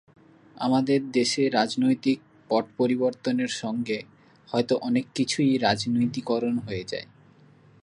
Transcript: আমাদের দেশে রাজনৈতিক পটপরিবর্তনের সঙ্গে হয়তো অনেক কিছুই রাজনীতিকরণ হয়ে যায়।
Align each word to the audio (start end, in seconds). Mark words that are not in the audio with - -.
আমাদের 0.55 1.11
দেশে 1.11 1.49
রাজনৈতিক 1.49 2.19
পটপরিবর্তনের 2.49 3.51
সঙ্গে 3.53 3.97
হয়তো 4.49 4.73
অনেক 4.81 5.05
কিছুই 5.15 5.57
রাজনীতিকরণ 5.57 6.55
হয়ে 6.57 6.83
যায়। 6.83 7.07